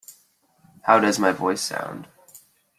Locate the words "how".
0.81-0.99